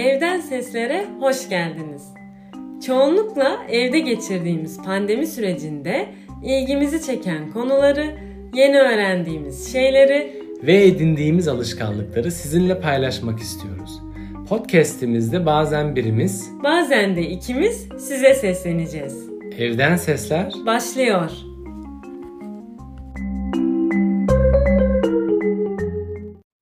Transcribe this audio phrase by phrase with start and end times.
[0.00, 2.02] Evden Seslere hoş geldiniz.
[2.86, 6.08] Çoğunlukla evde geçirdiğimiz pandemi sürecinde
[6.44, 8.18] ilgimizi çeken konuları,
[8.54, 14.00] yeni öğrendiğimiz şeyleri ve edindiğimiz alışkanlıkları sizinle paylaşmak istiyoruz.
[14.48, 19.30] Podcast'imizde bazen birimiz, bazen de ikimiz size sesleneceğiz.
[19.58, 21.30] Evden Sesler başlıyor.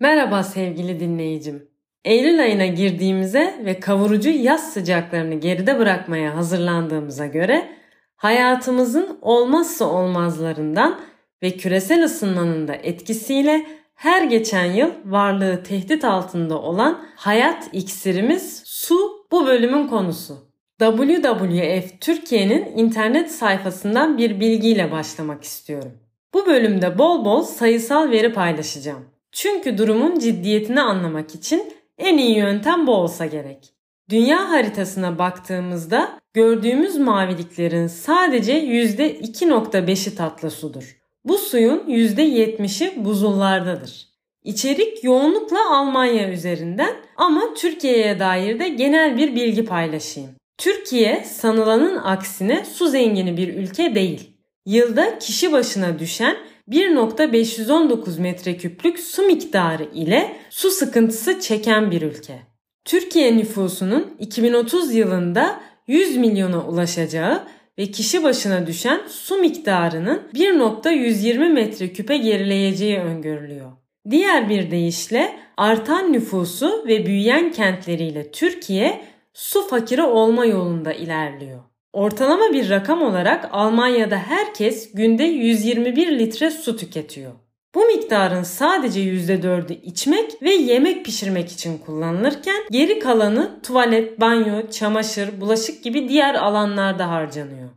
[0.00, 1.73] Merhaba sevgili dinleyicim.
[2.04, 7.68] Eylül ayına girdiğimize ve kavurucu yaz sıcaklarını geride bırakmaya hazırlandığımıza göre
[8.16, 11.00] hayatımızın olmazsa olmazlarından
[11.42, 19.26] ve küresel ısınmanın da etkisiyle her geçen yıl varlığı tehdit altında olan hayat iksirimiz su
[19.32, 20.38] bu bölümün konusu.
[20.78, 25.92] WWF Türkiye'nin internet sayfasından bir bilgiyle başlamak istiyorum.
[26.34, 29.04] Bu bölümde bol bol sayısal veri paylaşacağım.
[29.32, 33.74] Çünkü durumun ciddiyetini anlamak için en iyi yöntem bu olsa gerek.
[34.10, 40.96] Dünya haritasına baktığımızda gördüğümüz maviliklerin sadece %2.5'i tatlı sudur.
[41.24, 44.08] Bu suyun %70'i buzullardadır.
[44.44, 50.30] İçerik yoğunlukla Almanya üzerinden ama Türkiye'ye dair de genel bir bilgi paylaşayım.
[50.58, 54.30] Türkiye sanılanın aksine su zengini bir ülke değil.
[54.66, 56.36] Yılda kişi başına düşen
[56.68, 62.38] 1.519 metreküplük su miktarı ile su sıkıntısı çeken bir ülke.
[62.84, 67.42] Türkiye nüfusunun 2030 yılında 100 milyona ulaşacağı
[67.78, 73.72] ve kişi başına düşen su miktarının 1.120 metreküpe gerileyeceği öngörülüyor.
[74.10, 81.73] Diğer bir deyişle artan nüfusu ve büyüyen kentleriyle Türkiye su fakiri olma yolunda ilerliyor.
[81.94, 87.32] Ortalama bir rakam olarak Almanya'da herkes günde 121 litre su tüketiyor.
[87.74, 95.40] Bu miktarın sadece %4'ü içmek ve yemek pişirmek için kullanılırken geri kalanı tuvalet, banyo, çamaşır,
[95.40, 97.70] bulaşık gibi diğer alanlarda harcanıyor.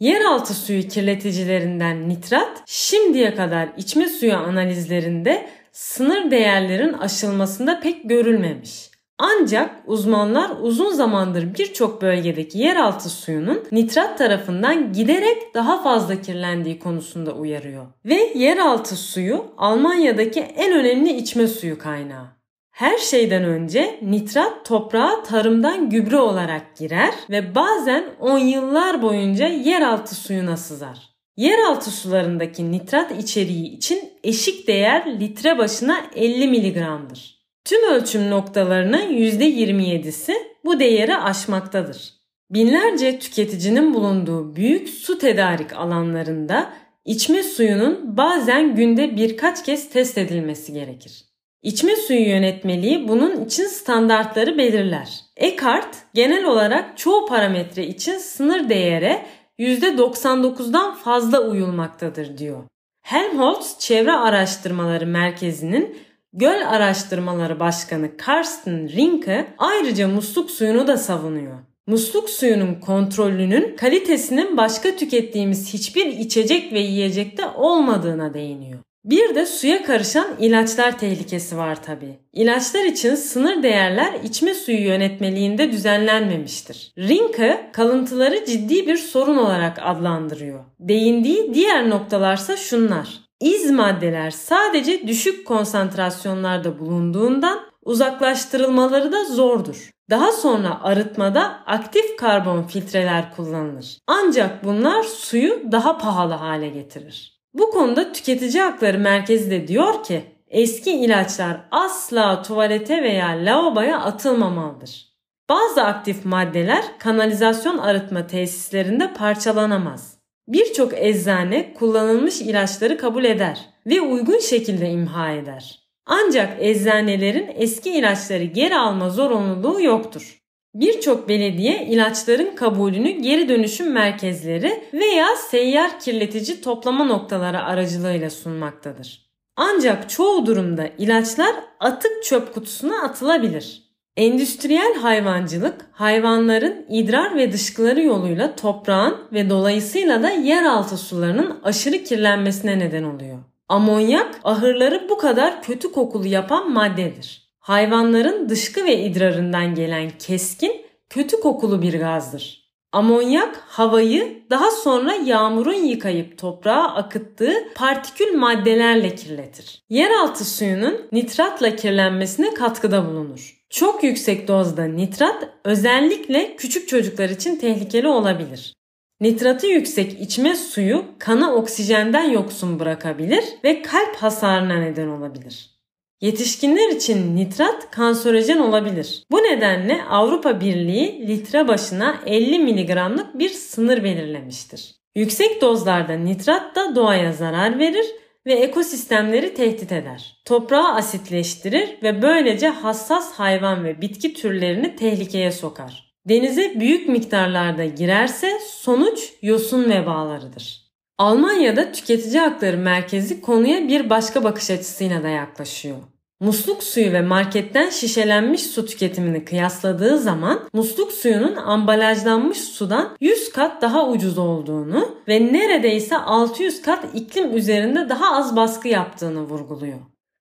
[0.00, 8.89] Yeraltı suyu kirleticilerinden nitrat şimdiye kadar içme suyu analizlerinde sınır değerlerin aşılmasında pek görülmemiş.
[9.22, 17.32] Ancak uzmanlar uzun zamandır birçok bölgedeki yeraltı suyunun nitrat tarafından giderek daha fazla kirlendiği konusunda
[17.32, 17.86] uyarıyor.
[18.04, 22.26] Ve yeraltı suyu Almanya'daki en önemli içme suyu kaynağı.
[22.70, 30.14] Her şeyden önce nitrat toprağa tarımdan gübre olarak girer ve bazen on yıllar boyunca yeraltı
[30.14, 31.10] suyuna sızar.
[31.36, 37.39] Yeraltı sularındaki nitrat içeriği için eşik değer litre başına 50 miligramdır.
[37.70, 42.14] Tüm ölçüm noktalarının %27'si bu değeri aşmaktadır.
[42.50, 46.72] Binlerce tüketicinin bulunduğu büyük su tedarik alanlarında
[47.04, 51.24] içme suyunun bazen günde birkaç kez test edilmesi gerekir.
[51.62, 55.20] İçme suyu yönetmeliği bunun için standartları belirler.
[55.36, 59.26] Eckhart genel olarak çoğu parametre için sınır değere
[59.58, 62.64] %99'dan fazla uyulmaktadır diyor.
[63.02, 71.58] Helmholtz Çevre Araştırmaları Merkezi'nin Göl Araştırmaları Başkanı Karsten Rinke ayrıca musluk suyunu da savunuyor.
[71.86, 78.78] Musluk suyunun kontrolünün kalitesinin başka tükettiğimiz hiçbir içecek ve yiyecekte olmadığına değiniyor.
[79.04, 82.18] Bir de suya karışan ilaçlar tehlikesi var tabi.
[82.32, 86.92] İlaçlar için sınır değerler içme suyu yönetmeliğinde düzenlenmemiştir.
[86.98, 90.64] Rinke kalıntıları ciddi bir sorun olarak adlandırıyor.
[90.80, 93.29] Değindiği diğer noktalarsa şunlar.
[93.40, 99.90] İz maddeler sadece düşük konsantrasyonlarda bulunduğundan uzaklaştırılmaları da zordur.
[100.10, 103.98] Daha sonra arıtmada aktif karbon filtreler kullanılır.
[104.06, 107.40] Ancak bunlar suyu daha pahalı hale getirir.
[107.54, 115.10] Bu konuda tüketici hakları merkezi de diyor ki eski ilaçlar asla tuvalete veya lavaboya atılmamalıdır.
[115.48, 120.19] Bazı aktif maddeler kanalizasyon arıtma tesislerinde parçalanamaz.
[120.52, 125.78] Birçok eczane kullanılmış ilaçları kabul eder ve uygun şekilde imha eder.
[126.06, 130.38] Ancak eczanelerin eski ilaçları geri alma zorunluluğu yoktur.
[130.74, 139.30] Birçok belediye ilaçların kabulünü geri dönüşüm merkezleri veya seyyar kirletici toplama noktaları aracılığıyla sunmaktadır.
[139.56, 143.89] Ancak çoğu durumda ilaçlar atık çöp kutusuna atılabilir.
[144.20, 152.78] Endüstriyel hayvancılık hayvanların idrar ve dışkıları yoluyla toprağın ve dolayısıyla da yeraltı sularının aşırı kirlenmesine
[152.78, 153.38] neden oluyor.
[153.68, 157.50] Amonyak ahırları bu kadar kötü kokulu yapan maddedir.
[157.58, 160.72] Hayvanların dışkı ve idrarından gelen keskin,
[161.08, 162.59] kötü kokulu bir gazdır.
[162.92, 169.82] Amonyak havayı daha sonra yağmurun yıkayıp toprağa akıttığı partikül maddelerle kirletir.
[169.88, 173.60] Yeraltı suyunun nitratla kirlenmesine katkıda bulunur.
[173.70, 178.74] Çok yüksek dozda nitrat özellikle küçük çocuklar için tehlikeli olabilir.
[179.20, 185.79] Nitratı yüksek içme suyu kana oksijenden yoksun bırakabilir ve kalp hasarına neden olabilir.
[186.20, 189.24] Yetişkinler için nitrat kanserojen olabilir.
[189.30, 194.94] Bu nedenle Avrupa Birliği litre başına 50 mg'lık bir sınır belirlemiştir.
[195.14, 198.06] Yüksek dozlarda nitrat da doğaya zarar verir
[198.46, 200.42] ve ekosistemleri tehdit eder.
[200.44, 206.10] Toprağı asitleştirir ve böylece hassas hayvan ve bitki türlerini tehlikeye sokar.
[206.28, 210.90] Denize büyük miktarlarda girerse sonuç yosun vebalarıdır.
[211.18, 215.98] Almanya'da tüketici hakları merkezi konuya bir başka bakış açısıyla da yaklaşıyor.
[216.40, 223.82] Musluk suyu ve marketten şişelenmiş su tüketimini kıyasladığı zaman musluk suyunun ambalajlanmış sudan 100 kat
[223.82, 229.98] daha ucuz olduğunu ve neredeyse 600 kat iklim üzerinde daha az baskı yaptığını vurguluyor.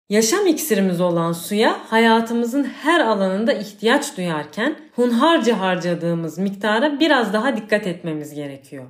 [0.10, 7.88] Yaşam iksirimiz olan suya hayatımızın her alanında ihtiyaç duyarken hunharca harcadığımız miktara biraz daha dikkat
[7.88, 8.86] etmemiz gerekiyor.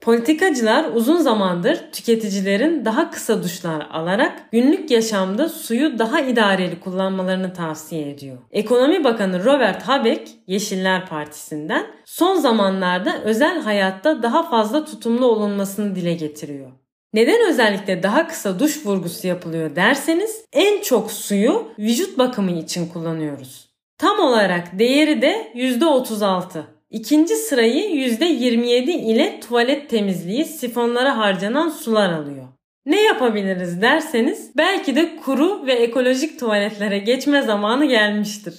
[0.00, 8.10] Politikacılar uzun zamandır tüketicilerin daha kısa duşlar alarak günlük yaşamda suyu daha idareli kullanmalarını tavsiye
[8.10, 8.38] ediyor.
[8.50, 16.14] Ekonomi Bakanı Robert Habeck Yeşiller Partisi'nden son zamanlarda özel hayatta daha fazla tutumlu olunmasını dile
[16.14, 16.70] getiriyor.
[17.14, 23.70] Neden özellikle daha kısa duş vurgusu yapılıyor derseniz en çok suyu vücut bakımı için kullanıyoruz.
[23.98, 26.79] Tam olarak değeri de %36.
[26.90, 32.48] İkinci sırayı %27 ile tuvalet temizliği sifonlara harcanan sular alıyor.
[32.86, 38.54] Ne yapabiliriz derseniz belki de kuru ve ekolojik tuvaletlere geçme zamanı gelmiştir.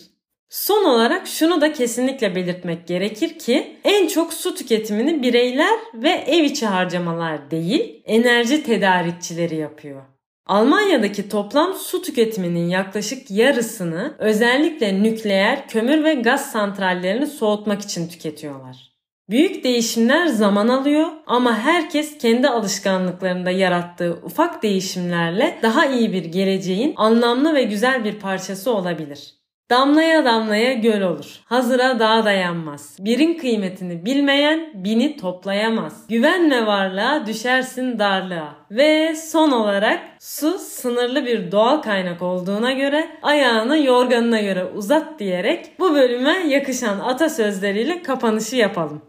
[0.50, 6.44] Son olarak şunu da kesinlikle belirtmek gerekir ki en çok su tüketimini bireyler ve ev
[6.44, 10.11] içi harcamalar değil enerji tedarikçileri yapıyor.
[10.52, 18.92] Almanya'daki toplam su tüketiminin yaklaşık yarısını özellikle nükleer, kömür ve gaz santrallerini soğutmak için tüketiyorlar.
[19.30, 26.94] Büyük değişimler zaman alıyor ama herkes kendi alışkanlıklarında yarattığı ufak değişimlerle daha iyi bir geleceğin
[26.98, 29.41] anlamlı ve güzel bir parçası olabilir.
[29.72, 31.26] Damlaya damlaya göl olur.
[31.46, 32.98] Hazıra dağ dayanmaz.
[33.00, 36.08] Birin kıymetini bilmeyen bini toplayamaz.
[36.10, 38.56] Güvenme varlığa düşersin darlığa.
[38.72, 45.80] Ve son olarak su sınırlı bir doğal kaynak olduğuna göre ayağını yorganına göre uzat diyerek
[45.80, 49.02] bu bölüme yakışan atasözleriyle kapanışı yapalım.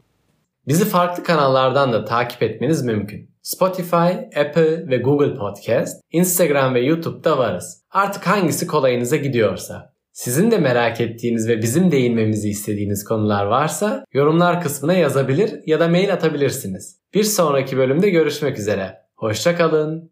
[0.68, 3.30] Bizi farklı kanallardan da takip etmeniz mümkün.
[3.42, 7.82] Spotify, Apple ve Google Podcast, Instagram ve YouTube'da varız.
[7.90, 9.91] Artık hangisi kolayınıza gidiyorsa.
[10.12, 15.88] Sizin de merak ettiğiniz ve bizim değinmemizi istediğiniz konular varsa yorumlar kısmına yazabilir ya da
[15.88, 17.00] mail atabilirsiniz.
[17.14, 18.94] Bir sonraki bölümde görüşmek üzere.
[19.16, 20.10] Hoşçakalın.